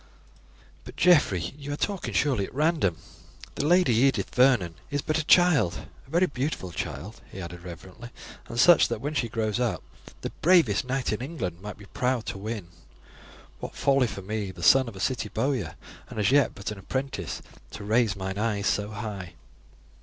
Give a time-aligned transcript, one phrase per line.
[0.83, 2.97] "But, Geoffrey, you are talking surely at random.
[3.53, 8.09] The Lady Edith Vernon is but a child; a very beautiful child," he added reverently,
[8.47, 9.83] "and such that when she grows up,
[10.21, 12.69] the bravest knight in England might be proud to win.
[13.59, 15.75] What folly for me, the son of a city bowyer,
[16.09, 19.33] and as yet but an apprentice, to raise mine eyes so high!"